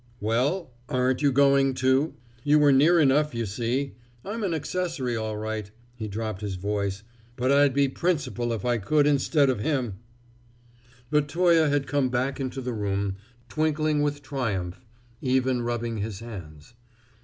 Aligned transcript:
"Well? 0.19 0.73
Aren't 0.89 1.21
you 1.21 1.31
going, 1.31 1.75
too? 1.75 2.15
You 2.43 2.57
were 2.57 2.71
near 2.71 2.99
enough, 2.99 3.35
you 3.35 3.45
see! 3.45 3.93
I'm 4.25 4.41
an 4.43 4.51
accessory 4.51 5.15
all 5.15 5.37
right" 5.37 5.69
he 5.93 6.07
dropped 6.07 6.41
his 6.41 6.55
voice 6.55 7.03
"but 7.35 7.51
I'd 7.51 7.71
be 7.75 7.87
principal 7.87 8.51
if 8.51 8.65
I 8.65 8.79
could 8.79 9.05
instead 9.05 9.47
of 9.47 9.59
him!" 9.59 9.99
But 11.11 11.27
Toye 11.27 11.69
had 11.69 11.85
come 11.85 12.09
back 12.09 12.39
into 12.39 12.61
the 12.61 12.73
room, 12.73 13.17
twinkling 13.47 14.01
with 14.01 14.23
triumph, 14.23 14.83
even 15.21 15.61
rubbing 15.61 15.99
his 15.99 16.19
hands. 16.21 16.73